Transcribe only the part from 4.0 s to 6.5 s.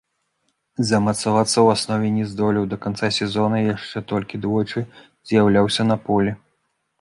толькі двойчы з'яўляўся на полі.